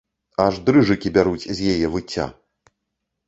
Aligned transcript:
Аж 0.45 0.55
дрыжыкі 0.69 1.11
бяруць 1.17 1.49
з 1.59 1.73
яе 1.73 1.87
выцця! 1.97 2.25